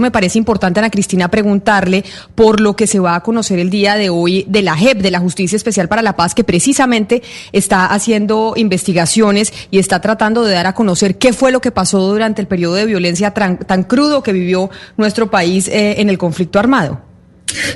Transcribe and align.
me 0.00 0.10
parece 0.10 0.38
importante, 0.38 0.80
Ana 0.80 0.90
Cristina, 0.90 1.28
preguntarle 1.28 2.04
por 2.34 2.60
lo 2.60 2.76
que 2.76 2.86
se 2.86 2.98
va 2.98 3.14
a 3.14 3.22
conocer 3.22 3.58
el 3.58 3.70
día 3.70 3.96
de 3.96 4.10
hoy 4.10 4.44
de 4.48 4.62
la 4.62 4.76
JEP, 4.76 4.98
de 4.98 5.10
la 5.10 5.20
Justicia 5.20 5.56
Especial 5.56 5.88
para 5.88 6.02
la 6.02 6.16
Paz, 6.16 6.34
que 6.34 6.44
precisamente 6.44 7.22
está 7.52 7.86
haciendo 7.86 8.54
investigaciones 8.56 9.52
y 9.70 9.78
está 9.78 10.00
tratando 10.00 10.44
de 10.44 10.54
dar 10.54 10.66
a 10.66 10.74
conocer 10.74 11.18
qué 11.18 11.32
fue 11.32 11.52
lo 11.52 11.60
que 11.60 11.70
pasó 11.70 12.00
durante 12.00 12.40
el 12.40 12.48
periodo 12.48 12.74
de 12.74 12.86
violencia 12.86 13.32
tan, 13.32 13.56
crudo 13.84 14.22
que 14.22 14.32
vivió 14.32 14.70
nuestro 14.96 15.30
país 15.30 15.68
eh, 15.68 16.00
en 16.00 16.10
el 16.10 16.18
conflicto 16.18 16.58
armado. 16.58 17.07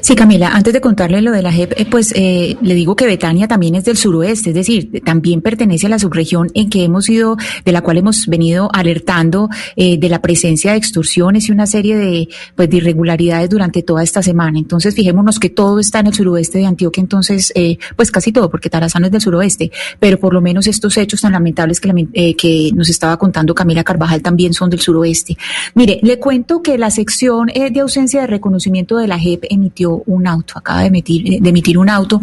Sí, 0.01 0.15
Camila, 0.15 0.51
antes 0.53 0.73
de 0.73 0.81
contarle 0.81 1.23
lo 1.23 1.33
de 1.33 1.43
la 1.43 1.51
JEP, 1.51 1.73
eh, 1.77 1.87
pues 1.91 2.13
eh, 2.15 2.57
le 2.61 2.75
digo 2.75 2.95
que 2.95 3.07
Betania 3.07 3.49
también 3.49 3.75
es 3.75 3.85
del 3.85 3.97
suroeste, 3.97 4.51
es 4.51 4.55
decir, 4.55 5.03
también 5.05 5.41
pertenece 5.41 5.87
a 5.87 5.91
la 5.91 5.99
subregión 5.99 6.51
en 6.55 6.69
que 6.69 6.85
hemos 6.85 7.09
ido, 7.09 7.37
de 7.65 7.73
la 7.73 7.81
cual 7.81 7.99
hemos 7.99 8.27
venido 8.27 8.69
alertando 8.73 9.49
eh, 9.77 9.99
de 9.99 10.09
la 10.09 10.21
presencia 10.21 10.73
de 10.73 10.79
extorsiones 10.79 11.49
y 11.49 11.53
una 11.53 11.67
serie 11.67 11.97
de, 11.97 12.29
pues, 12.55 12.69
de 12.69 12.79
irregularidades 12.79 13.49
durante 13.49 13.83
toda 13.83 14.03
esta 14.03 14.23
semana. 14.23 14.59
Entonces, 14.59 14.95
fijémonos 14.95 15.39
que 15.39 15.49
todo 15.49 15.79
está 15.79 16.01
en 16.01 16.09
el 16.09 16.15
suroeste 16.15 16.59
de 16.59 16.67
Antioquia, 16.67 17.01
entonces, 17.01 17.53
pues 17.97 18.11
casi 18.11 18.33
todo, 18.33 18.51
porque 18.51 18.69
Tarazano 18.69 19.07
es 19.07 19.13
del 19.13 19.21
suroeste, 19.21 19.71
pero 19.99 20.19
por 20.19 20.35
lo 20.35 20.41
menos 20.41 20.67
estos 20.67 20.97
hechos 20.97 21.21
tan 21.21 21.33
lamentables 21.33 21.81
que, 21.81 22.35
que 22.37 22.71
nos 22.75 22.89
estaba 22.89 23.17
contando 23.17 23.55
Camila 23.55 23.85
Carvajal 23.85 24.23
también 24.23 24.53
son 24.53 24.71
del 24.71 24.81
suroeste. 24.81 25.37
Mire, 25.75 25.99
le 26.03 26.19
cuento 26.19 26.63
que 26.63 26.77
la 26.79 26.91
sección 26.91 27.47
de 27.47 27.81
ausencia 27.81 28.21
de 28.23 28.27
reconocimiento 28.27 28.97
de 28.97 29.07
la 29.07 29.19
JEP 29.19 29.45
en 29.51 29.62
emitió 29.63 30.03
un 30.07 30.27
auto, 30.27 30.55
acaba 30.57 30.81
de 30.81 30.89
emitir, 30.89 31.41
de 31.41 31.49
emitir 31.49 31.79
un 31.79 31.89
auto 31.89 32.21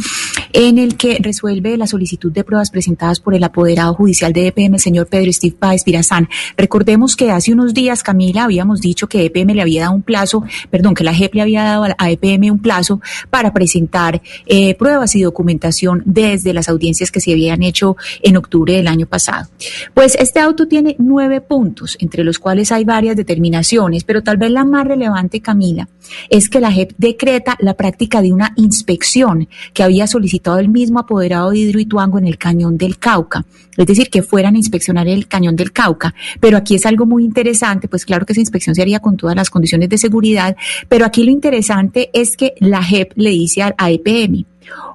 en 0.54 0.78
el 0.78 0.96
que 0.98 1.18
resuelve 1.22 1.78
la 1.78 1.88
solicitud 1.88 2.32
de 2.32 2.44
pruebas 2.44 2.72
presentadas 2.72 3.20
por 3.20 3.36
el 3.36 3.44
apoderado 3.44 3.94
judicial 3.94 4.34
de 4.34 4.48
EPM, 4.48 4.76
el 4.76 4.80
señor 4.80 5.08
Pedro 5.08 5.32
Steve 5.32 5.56
Páez 5.58 5.86
Virazán. 5.86 6.28
Recordemos 6.58 7.16
que 7.16 7.32
hace 7.32 7.54
unos 7.54 7.74
días, 7.74 8.04
Camila, 8.04 8.44
habíamos 8.44 8.82
dicho 8.82 9.08
que 9.08 9.26
EPM 9.26 9.54
le 9.54 9.62
había 9.62 9.82
dado 9.84 9.94
un 9.94 10.02
plazo, 10.02 10.44
perdón, 10.70 10.96
que 10.96 11.04
la 11.04 11.14
JEP 11.14 11.36
le 11.36 11.42
había 11.42 11.64
dado 11.64 11.86
a 11.98 12.12
EPM 12.12 12.52
un 12.52 12.60
plazo 12.60 13.00
para 13.30 13.54
presentar 13.54 14.22
eh, 14.46 14.76
pruebas 14.76 15.16
y 15.16 15.22
documentación 15.22 16.04
desde 16.06 16.54
las 16.54 16.68
audiencias 16.68 17.12
que 17.12 17.22
se 17.22 17.32
habían 17.32 17.64
hecho 17.64 17.96
en 18.22 18.38
octubre 18.38 18.74
del 18.74 18.88
año 18.88 19.06
pasado. 19.06 19.50
Pues 19.94 20.16
este 20.16 20.40
auto 20.40 20.68
tiene 20.68 20.96
nueve 21.00 21.42
puntos, 21.42 21.96
entre 22.00 22.24
los 22.24 22.40
cuales 22.40 22.72
hay 22.72 22.86
varias 22.86 23.16
determinaciones, 23.16 24.04
pero 24.04 24.24
tal 24.24 24.38
vez 24.38 24.52
la 24.52 24.66
más 24.66 24.86
relevante, 24.86 25.42
Camila, 25.42 25.88
es 26.30 26.50
que 26.50 26.60
la 26.60 26.72
JEP 26.72 26.94
decreta 26.98 27.29
la 27.60 27.74
práctica 27.74 28.22
de 28.22 28.34
una 28.34 28.54
inspección 28.56 29.48
que 29.74 29.84
había 29.84 30.08
solicitado 30.08 30.60
el 30.60 30.70
mismo 30.70 31.00
apoderado 31.00 31.52
de 31.52 31.60
Hidroituango 31.60 32.18
en 32.18 32.28
el 32.28 32.38
cañón 32.38 32.78
del 32.78 32.98
Cauca, 32.98 33.46
es 33.78 33.86
decir, 33.86 34.10
que 34.10 34.24
fueran 34.24 34.56
a 34.56 34.58
inspeccionar 34.58 35.08
el 35.08 35.28
cañón 35.28 35.56
del 35.56 35.72
Cauca. 35.72 36.14
Pero 36.40 36.58
aquí 36.58 36.76
es 36.76 36.86
algo 36.86 37.06
muy 37.06 37.24
interesante, 37.24 37.88
pues 37.88 38.06
claro 38.06 38.26
que 38.26 38.34
esa 38.34 38.42
inspección 38.42 38.76
se 38.76 38.82
haría 38.82 39.00
con 39.00 39.18
todas 39.18 39.36
las 39.36 39.50
condiciones 39.50 39.90
de 39.90 39.98
seguridad, 39.98 40.56
pero 40.88 41.06
aquí 41.06 41.24
lo 41.24 41.32
interesante 41.32 42.10
es 42.14 42.36
que 42.36 42.54
la 42.60 42.84
JEP 42.84 43.14
le 43.16 43.30
dice 43.32 43.62
a 43.62 43.92
EPM, 43.92 44.46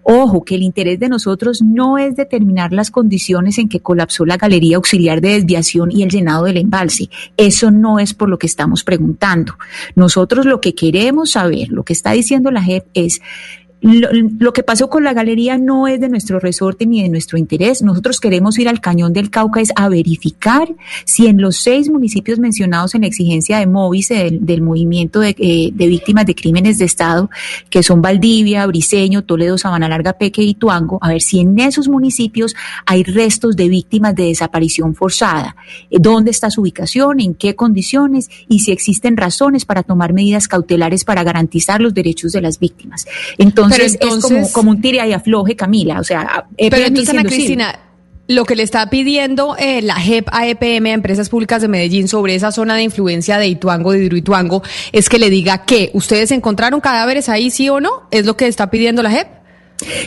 Ojo, 0.03 0.45
que 0.45 0.55
el 0.55 0.63
interés 0.63 0.99
de 1.01 1.09
nosotros 1.09 1.63
no 1.63 1.99
es 1.99 2.17
determinar 2.17 2.73
las 2.73 2.91
condiciones 2.91 3.59
en 3.59 3.69
que 3.69 3.81
colapsó 3.81 4.25
la 4.25 4.37
galería 4.37 4.77
auxiliar 4.77 5.21
de 5.21 5.35
desviación 5.35 5.91
y 5.91 6.03
el 6.03 6.11
llenado 6.11 6.45
del 6.45 6.59
embalse. 6.59 7.09
Eso 7.37 7.71
no 7.71 7.99
es 7.99 8.15
por 8.15 8.29
lo 8.29 8.39
que 8.39 8.47
estamos 8.47 8.85
preguntando. 8.85 9.55
Nosotros 9.95 10.47
lo 10.47 10.61
que 10.61 10.75
queremos 10.75 11.33
saber, 11.33 11.69
lo 11.69 11.85
que 11.85 11.93
está 11.93 12.13
diciendo 12.13 12.51
la 12.51 12.63
JEP 12.63 12.87
es 12.95 13.21
lo, 13.85 14.53
que 14.55 14.63
pasó 14.63 14.89
con 14.89 15.05
la 15.05 15.13
galería 15.13 15.59
no 15.59 15.87
es 15.87 16.01
de 16.01 16.09
nuestro 16.09 16.41
resorte 16.41 16.87
ni 16.87 17.03
de 17.03 17.11
nuestro 17.11 17.37
interés. 17.37 17.83
Nosotros 17.83 18.19
queremos 18.19 18.59
ir 18.59 18.69
al 18.69 18.81
Cañón 18.81 19.13
del 19.13 19.31
Cauca 19.31 19.61
es 19.61 19.73
a 19.77 19.91
verificar 19.91 20.75
si 21.05 21.27
en 21.27 21.41
los 21.41 21.57
seis 21.57 21.91
municipios 21.91 22.39
mencionados 22.39 22.95
en 22.95 23.03
la 23.03 23.09
exigencia 23.09 23.59
de 23.59 23.67
Móvice 23.67 24.31
del, 24.41 24.63
movimiento 24.63 25.21
de, 25.21 25.37
eh, 25.39 25.71
de, 25.73 25.87
víctimas 25.87 26.25
de 26.25 26.35
crímenes 26.35 26.79
de 26.79 26.87
Estado, 26.87 27.29
que 27.69 27.83
son 27.83 28.01
Valdivia, 28.01 28.67
Briseño, 28.67 29.23
Toledo, 29.23 29.59
Sabana 29.59 29.89
Larga, 29.89 30.15
Peque 30.15 30.43
y 30.43 30.55
Tuango, 30.55 30.99
a 31.03 31.09
ver 31.11 31.21
si 31.21 31.41
en 31.41 31.59
esos 31.59 31.89
municipios 31.89 32.55
hay 32.87 33.03
restos 33.03 33.55
de 33.55 33.69
víctimas 33.69 34.15
de 34.15 34.25
desaparición 34.25 34.95
forzada. 34.95 35.57
Eh, 35.91 35.99
¿Dónde 36.01 36.31
está 36.31 36.51
su 36.51 36.63
ubicación? 36.63 37.21
¿En 37.21 37.35
qué 37.35 37.55
condiciones? 37.55 38.31
Y 38.49 38.61
si 38.61 38.73
existen 38.73 39.19
razones 39.19 39.67
para 39.67 39.83
tomar 39.83 40.15
medidas 40.15 40.49
cautelares 40.49 41.05
para 41.05 41.23
garantizar 41.23 41.83
los 41.83 41.93
derechos 41.93 42.33
de 42.33 42.41
las 42.41 42.59
víctimas. 42.59 43.07
Entonces, 43.37 43.74
es 43.83 43.99
como, 43.99 44.51
como, 44.53 44.71
un 44.71 44.81
tire 44.81 45.07
y 45.07 45.13
afloje, 45.13 45.57
Camila. 45.57 46.01
O 46.01 46.05
sea, 46.05 46.47
pero 46.57 46.77
entonces, 46.77 47.11
Ana 47.11 47.25
Cristina, 47.25 47.79
lo 48.27 48.45
que 48.45 48.57
le 48.57 48.63
está 48.63 48.89
pidiendo 48.89 49.57
eh, 49.59 49.83
la 49.83 49.97
JEP 49.97 50.29
a 50.33 50.47
EPM, 50.47 50.87
a 50.87 50.93
Empresas 50.93 51.29
Públicas 51.29 51.61
de 51.63 51.69
Medellín, 51.69 52.09
sobre 52.09 52.35
esa 52.35 52.53
zona 52.53 52.77
de 52.77 52.83
influencia 52.83 53.39
de 53.39 53.49
Ituango, 53.49 53.93
de 53.93 54.05
Hidroituango, 54.05 54.63
es 54.93 55.09
que 55.09 55.19
le 55.19 55.31
diga 55.31 55.65
que 55.65 55.91
ustedes 55.95 56.31
encontraron 56.31 56.81
cadáveres 56.81 57.29
ahí, 57.29 57.51
sí 57.51 57.69
o 57.69 57.81
no. 57.81 58.09
¿Es 58.11 58.27
lo 58.27 58.37
que 58.37 58.47
está 58.47 58.71
pidiendo 58.71 59.03
la 59.03 59.11
JEP? 59.11 59.44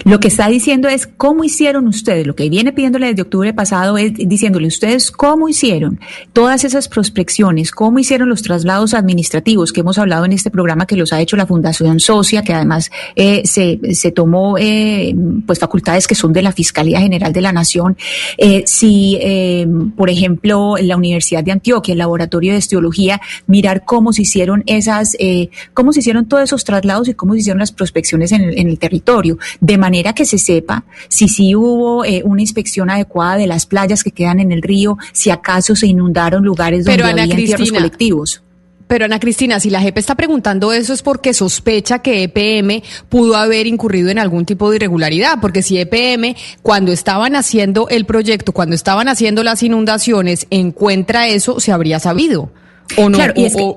Lo 0.04 0.20
que 0.20 0.28
está 0.28 0.48
diciendo 0.48 0.88
es 0.88 1.08
cómo 1.08 1.44
hicieron 1.44 1.88
ustedes, 1.88 2.28
lo 2.28 2.36
que 2.36 2.50
viene 2.50 2.74
pidiéndole 2.74 3.08
desde 3.08 3.22
octubre 3.22 3.54
pasado 3.54 3.98
es 3.98 4.14
diciéndole 4.16 4.68
ustedes 4.68 5.12
cómo 5.12 5.50
hicieron 5.50 6.00
todas 6.34 6.64
esas 6.64 6.88
prospecciones, 6.88 7.72
cómo 7.72 8.00
hicieron 8.00 8.30
los 8.30 8.42
traslados 8.42 8.94
administrativos 8.94 9.74
que 9.74 9.82
hemos 9.82 9.98
hablado 9.98 10.26
en 10.26 10.34
este 10.34 10.52
programa 10.52 10.86
que 10.86 10.96
los 10.96 11.14
ha 11.14 11.22
hecho 11.22 11.38
la 11.38 11.46
Fundación 11.46 12.00
Socia, 12.00 12.44
que 12.44 12.54
además 12.54 12.92
eh, 13.16 13.42
se, 13.46 13.80
se, 13.94 14.12
tomó 14.12 14.58
eh, 14.58 15.14
pues 15.46 15.60
facultades 15.60 16.08
que 16.08 16.16
son 16.16 16.34
de 16.34 16.42
la 16.42 16.52
Fiscalía 16.52 17.00
General 17.00 17.34
de 17.34 17.42
la 17.42 17.52
Nación. 17.52 17.98
Eh, 18.38 18.64
si, 18.66 19.18
eh, 19.22 19.68
por 19.96 20.10
ejemplo, 20.10 20.76
la 20.80 20.98
Universidad 20.98 21.44
de 21.44 21.52
Antioquia, 21.52 21.94
el 21.94 22.00
Laboratorio 22.00 22.54
de 22.54 22.60
Esteología, 22.60 23.22
mirar 23.48 23.84
cómo 23.86 24.14
se 24.14 24.24
hicieron 24.24 24.64
esas, 24.66 25.16
eh, 25.20 25.50
cómo 25.74 25.94
se 25.94 26.00
hicieron 26.00 26.28
todos 26.28 26.44
esos 26.44 26.64
traslados 26.64 27.08
y 27.08 27.14
cómo 27.14 27.34
se 27.34 27.40
hicieron 27.40 27.60
las 27.60 27.72
prospecciones 27.72 28.32
en 28.32 28.42
el, 28.42 28.58
en 28.60 28.68
el 28.68 28.80
territorio 28.80 29.38
de 29.68 29.78
manera 29.78 30.14
que 30.14 30.26
se 30.26 30.38
sepa 30.38 30.86
si 31.10 31.28
sí 31.28 31.54
hubo 31.54 32.06
eh, 32.06 32.22
una 32.24 32.40
inspección 32.40 32.90
adecuada 32.90 33.36
de 33.36 33.48
las 33.48 33.66
playas 33.66 34.02
que 34.02 34.12
quedan 34.12 34.40
en 34.40 34.54
el 34.54 34.62
río, 34.62 34.98
si 35.12 35.30
acaso 35.30 35.76
se 35.76 35.88
inundaron 35.88 36.46
lugares 36.46 36.86
donde 36.86 37.04
había 37.04 37.24
entierros 37.26 37.72
colectivos. 37.74 38.42
Pero 38.88 39.04
Ana 39.04 39.20
Cristina, 39.20 39.60
si 39.60 39.70
la 39.70 39.82
JEP 39.82 39.98
está 39.98 40.16
preguntando 40.16 40.72
eso 40.72 40.94
es 40.94 41.02
porque 41.02 41.34
sospecha 41.34 42.00
que 42.00 42.24
EPM 42.24 42.82
pudo 43.10 43.36
haber 43.36 43.68
incurrido 43.68 44.10
en 44.10 44.20
algún 44.20 44.46
tipo 44.46 44.70
de 44.70 44.78
irregularidad, 44.78 45.40
porque 45.42 45.62
si 45.62 45.78
EPM 45.78 46.38
cuando 46.62 46.94
estaban 46.94 47.36
haciendo 47.36 47.90
el 47.90 48.06
proyecto, 48.06 48.54
cuando 48.54 48.74
estaban 48.74 49.10
haciendo 49.10 49.44
las 49.44 49.62
inundaciones, 49.64 50.48
encuentra 50.50 51.28
eso, 51.28 51.60
se 51.60 51.74
habría 51.74 52.00
sabido. 52.00 52.50
¿O 52.96 53.10
no? 53.10 53.18
Claro, 53.18 53.34
y 53.36 53.44
es 53.44 53.56
que, 53.58 53.74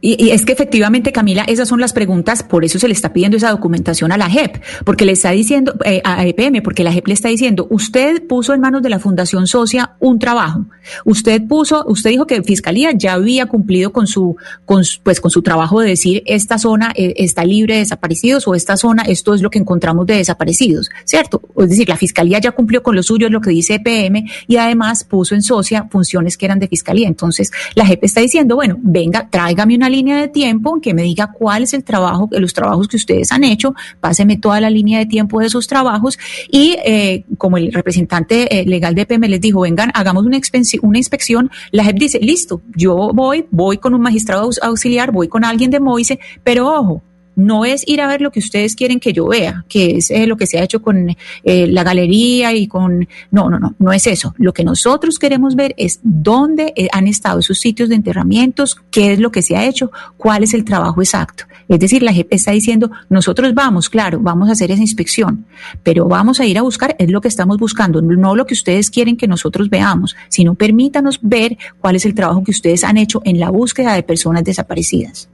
y, 0.00 0.30
es 0.30 0.44
que 0.44 0.52
efectivamente, 0.52 1.10
Camila, 1.10 1.44
esas 1.44 1.68
son 1.68 1.80
las 1.80 1.92
preguntas, 1.92 2.44
por 2.44 2.64
eso 2.64 2.78
se 2.78 2.86
le 2.86 2.94
está 2.94 3.12
pidiendo 3.12 3.36
esa 3.36 3.50
documentación 3.50 4.12
a 4.12 4.16
la 4.16 4.30
JEP, 4.30 4.62
porque 4.84 5.04
le 5.04 5.12
está 5.12 5.32
diciendo, 5.32 5.74
eh, 5.84 6.00
a 6.04 6.24
EPM, 6.24 6.62
porque 6.62 6.84
la 6.84 6.92
JEP 6.92 7.08
le 7.08 7.14
está 7.14 7.28
diciendo, 7.28 7.66
usted 7.70 8.24
puso 8.26 8.54
en 8.54 8.60
manos 8.60 8.82
de 8.82 8.90
la 8.90 9.00
Fundación 9.00 9.48
Socia 9.48 9.96
un 9.98 10.20
trabajo, 10.20 10.66
usted 11.04 11.42
puso, 11.48 11.84
usted 11.86 12.10
dijo 12.10 12.26
que 12.26 12.42
Fiscalía 12.44 12.92
ya 12.92 13.14
había 13.14 13.46
cumplido 13.46 13.92
con 13.92 14.06
su, 14.06 14.36
con, 14.64 14.84
pues 15.02 15.20
con 15.20 15.32
su 15.32 15.42
trabajo 15.42 15.80
de 15.80 15.88
decir, 15.88 16.22
esta 16.26 16.58
zona 16.58 16.92
eh, 16.94 17.14
está 17.16 17.44
libre 17.44 17.74
de 17.74 17.80
desaparecidos 17.80 18.46
o 18.46 18.54
esta 18.54 18.76
zona, 18.76 19.02
esto 19.02 19.34
es 19.34 19.42
lo 19.42 19.50
que 19.50 19.58
encontramos 19.58 20.06
de 20.06 20.14
desaparecidos, 20.14 20.90
¿cierto? 21.04 21.42
Es 21.58 21.70
decir, 21.70 21.88
la 21.88 21.96
Fiscalía 21.96 22.38
ya 22.38 22.52
cumplió 22.52 22.84
con 22.84 22.94
lo 22.94 23.02
suyo, 23.02 23.26
es 23.26 23.32
lo 23.32 23.40
que 23.40 23.50
dice 23.50 23.74
EPM, 23.74 24.28
y 24.46 24.56
además 24.56 25.02
puso 25.02 25.34
en 25.34 25.42
Socia 25.42 25.88
funciones 25.90 26.36
que 26.36 26.46
eran 26.46 26.60
de 26.60 26.68
Fiscalía. 26.68 27.08
Entonces, 27.08 27.50
la 27.74 27.84
JEP 27.84 28.04
está 28.04 28.20
diciendo, 28.20 28.54
bueno, 28.54 28.76
venga, 28.80 29.28
tráigame 29.28 29.74
una 29.74 29.87
línea 29.88 30.16
de 30.16 30.28
tiempo 30.28 30.80
que 30.80 30.94
me 30.94 31.02
diga 31.02 31.32
cuál 31.32 31.62
es 31.62 31.74
el 31.74 31.84
trabajo, 31.84 32.28
los 32.32 32.52
trabajos 32.54 32.88
que 32.88 32.96
ustedes 32.96 33.32
han 33.32 33.44
hecho, 33.44 33.74
páseme 34.00 34.36
toda 34.36 34.60
la 34.60 34.70
línea 34.70 34.98
de 34.98 35.06
tiempo 35.06 35.40
de 35.40 35.46
esos 35.46 35.66
trabajos 35.66 36.18
y 36.50 36.76
eh, 36.84 37.24
como 37.36 37.56
el 37.56 37.72
representante 37.72 38.60
eh, 38.60 38.64
legal 38.64 38.94
de 38.94 39.06
PM 39.06 39.28
les 39.28 39.40
dijo, 39.40 39.60
vengan, 39.60 39.90
hagamos 39.94 40.24
una, 40.24 40.38
una 40.82 40.98
inspección, 40.98 41.50
la 41.70 41.84
JEP 41.84 41.96
dice, 41.96 42.18
listo, 42.20 42.62
yo 42.74 43.10
voy, 43.14 43.46
voy 43.50 43.78
con 43.78 43.94
un 43.94 44.00
magistrado 44.00 44.50
auxiliar, 44.62 45.12
voy 45.12 45.28
con 45.28 45.44
alguien 45.44 45.70
de 45.70 45.80
Moise, 45.80 46.18
pero 46.44 46.68
ojo, 46.68 47.02
no 47.38 47.64
es 47.64 47.86
ir 47.86 48.00
a 48.00 48.08
ver 48.08 48.20
lo 48.20 48.32
que 48.32 48.40
ustedes 48.40 48.74
quieren 48.74 48.98
que 48.98 49.12
yo 49.12 49.28
vea, 49.28 49.64
que 49.68 49.98
es 49.98 50.10
eh, 50.10 50.26
lo 50.26 50.36
que 50.36 50.46
se 50.46 50.58
ha 50.58 50.64
hecho 50.64 50.82
con 50.82 51.16
eh, 51.44 51.66
la 51.68 51.84
galería 51.84 52.52
y 52.52 52.66
con... 52.66 53.08
No, 53.30 53.48
no, 53.48 53.60
no, 53.60 53.76
no 53.78 53.92
es 53.92 54.08
eso. 54.08 54.34
Lo 54.38 54.52
que 54.52 54.64
nosotros 54.64 55.20
queremos 55.20 55.54
ver 55.54 55.72
es 55.78 56.00
dónde 56.02 56.72
eh, 56.74 56.88
han 56.92 57.06
estado 57.06 57.38
esos 57.38 57.60
sitios 57.60 57.88
de 57.88 57.94
enterramientos, 57.94 58.76
qué 58.90 59.12
es 59.12 59.20
lo 59.20 59.30
que 59.30 59.42
se 59.42 59.56
ha 59.56 59.64
hecho, 59.64 59.92
cuál 60.16 60.42
es 60.42 60.52
el 60.52 60.64
trabajo 60.64 61.00
exacto. 61.00 61.44
Es 61.68 61.78
decir, 61.78 62.02
la 62.02 62.12
JEP 62.12 62.32
está 62.32 62.50
diciendo, 62.50 62.90
nosotros 63.08 63.54
vamos, 63.54 63.88
claro, 63.88 64.18
vamos 64.20 64.48
a 64.48 64.52
hacer 64.52 64.72
esa 64.72 64.82
inspección, 64.82 65.46
pero 65.84 66.06
vamos 66.06 66.40
a 66.40 66.46
ir 66.46 66.58
a 66.58 66.62
buscar, 66.62 66.96
es 66.98 67.08
lo 67.10 67.20
que 67.20 67.28
estamos 67.28 67.58
buscando, 67.58 68.02
no 68.02 68.34
lo 68.34 68.46
que 68.46 68.54
ustedes 68.54 68.90
quieren 68.90 69.16
que 69.16 69.28
nosotros 69.28 69.70
veamos, 69.70 70.16
sino 70.28 70.54
permítanos 70.54 71.20
ver 71.22 71.56
cuál 71.78 71.94
es 71.94 72.04
el 72.04 72.14
trabajo 72.14 72.42
que 72.42 72.50
ustedes 72.50 72.82
han 72.82 72.96
hecho 72.96 73.22
en 73.24 73.38
la 73.38 73.50
búsqueda 73.50 73.94
de 73.94 74.02
personas 74.02 74.42
desaparecidas. 74.42 75.28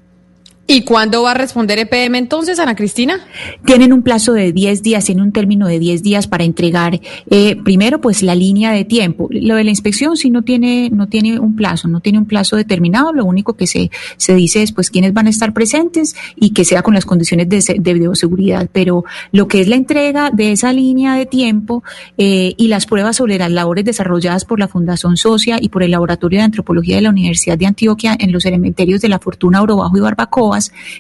¿Y 0.67 0.83
cuándo 0.83 1.23
va 1.23 1.33
a 1.33 1.35
responder 1.35 1.79
EPM 1.79 2.17
entonces, 2.17 2.59
Ana 2.59 2.75
Cristina? 2.75 3.21
Tienen 3.67 3.93
un 3.93 4.03
plazo 4.03 4.33
de 4.33 4.53
10 4.53 4.83
días, 4.83 5.05
tienen 5.05 5.25
un 5.25 5.33
término 5.33 5.67
de 5.67 5.79
10 5.79 6.03
días 6.03 6.27
para 6.27 6.45
entregar 6.45 7.01
eh, 7.29 7.57
primero 7.63 8.01
pues 8.01 8.23
la 8.23 8.35
línea 8.35 8.73
de 8.73 8.87
tiempo. 8.87 9.29
Lo 9.31 9.57
de 9.57 9.65
la 9.65 9.71
inspección 9.71 10.17
sí 10.17 10.31
no 10.31 10.41
tiene, 10.41 10.89
no 10.91 11.07
tiene 11.07 11.39
un 11.39 11.55
plazo, 11.55 11.87
no 11.89 12.01
tiene 12.01 12.19
un 12.19 12.25
plazo 12.25 12.57
determinado, 12.57 13.13
lo 13.13 13.27
único 13.27 13.55
que 13.55 13.67
se, 13.67 13.91
se 14.17 14.35
dice 14.35 14.63
es 14.63 14.73
pues 14.73 14.89
quiénes 14.89 15.13
van 15.13 15.27
a 15.27 15.31
estar 15.31 15.53
presentes 15.53 16.17
y 16.37 16.51
que 16.51 16.65
sea 16.65 16.83
con 16.83 16.95
las 16.95 17.05
condiciones 17.05 17.47
de, 17.49 17.77
de 17.79 17.95
bioseguridad, 17.95 18.71
pero 18.73 19.05
lo 19.33 19.49
que 19.49 19.61
es 19.61 19.69
la 19.69 19.77
entrega 19.77 20.31
de 20.31 20.53
esa 20.53 20.73
línea 20.73 21.15
de 21.15 21.27
tiempo 21.27 21.85
eh, 22.17 22.55
y 22.57 22.69
las 22.69 22.87
pruebas 22.87 23.17
sobre 23.17 23.39
las 23.39 23.51
labores 23.51 23.85
desarrolladas 23.85 24.47
por 24.47 24.59
la 24.59 24.69
Fundación 24.69 25.19
Socia 25.19 25.59
y 25.61 25.69
por 25.69 25.83
el 25.83 25.91
Laboratorio 25.91 26.39
de 26.39 26.45
Antropología 26.45 26.97
de 26.97 27.03
la 27.03 27.11
Universidad 27.11 27.59
de 27.59 27.67
Antioquia 27.67 28.17
en 28.19 28.33
los 28.33 28.45
cementerios 28.45 29.03
de 29.03 29.11
La 29.11 29.19
Fortuna, 29.19 29.61
Orobajo 29.61 29.97
y 29.99 30.01
Barbacoa, 30.01 30.54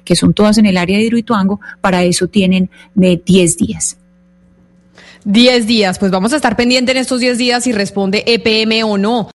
que 0.05 0.17
son 0.17 0.35
todas 0.35 0.59
en 0.59 0.67
el 0.67 0.77
área 0.77 0.99
de 0.99 1.05
Hidroituango, 1.05 1.61
para 1.81 2.03
eso 2.05 2.29
tienen 2.29 2.71
de 2.95 3.21
10 3.25 3.57
días. 3.57 3.99
10 5.25 5.67
días, 5.67 5.99
pues 5.99 6.11
vamos 6.11 6.33
a 6.33 6.37
estar 6.37 6.55
pendientes 6.55 6.95
en 6.95 7.01
estos 7.01 7.21
10 7.21 7.39
días 7.39 7.65
si 7.65 7.73
responde 7.73 8.25
EPM 8.27 8.85
o 8.85 8.99
no. 8.99 9.29